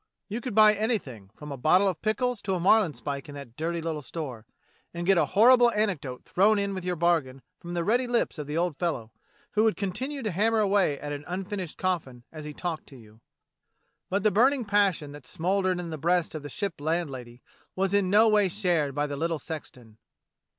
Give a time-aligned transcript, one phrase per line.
[0.27, 2.95] You could buy anything, from a 10 DOCTOR SYN bottle of pickles to a marlin
[2.95, 4.47] spike in that dirty little store,
[4.95, 8.47] and get a horrible anecdote thrown in with your bargain from the ready lips of
[8.47, 9.11] the old fellow,
[9.51, 13.21] who would continue to hammer away at an unfinished coflSn as he talked to you.
[14.09, 17.43] But the burning passion that smouldered in the breast of the Ship landlady
[17.75, 19.99] was in no way shared by the little sexton.